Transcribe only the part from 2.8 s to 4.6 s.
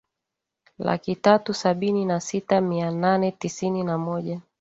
nane tisini na moja